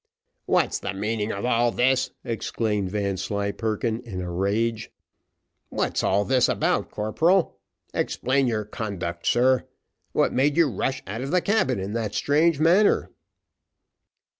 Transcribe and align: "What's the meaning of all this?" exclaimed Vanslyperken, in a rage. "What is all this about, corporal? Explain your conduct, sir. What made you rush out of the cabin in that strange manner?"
"What's 0.47 0.79
the 0.79 0.95
meaning 0.95 1.31
of 1.31 1.45
all 1.45 1.69
this?" 1.69 2.09
exclaimed 2.23 2.89
Vanslyperken, 2.89 4.01
in 4.01 4.19
a 4.19 4.31
rage. 4.31 4.89
"What 5.69 5.95
is 5.95 6.01
all 6.01 6.25
this 6.25 6.49
about, 6.49 6.89
corporal? 6.89 7.59
Explain 7.93 8.47
your 8.47 8.65
conduct, 8.65 9.27
sir. 9.27 9.67
What 10.11 10.33
made 10.33 10.57
you 10.57 10.71
rush 10.71 11.03
out 11.05 11.21
of 11.21 11.29
the 11.29 11.39
cabin 11.39 11.79
in 11.79 11.93
that 11.93 12.15
strange 12.15 12.59
manner?" 12.59 13.11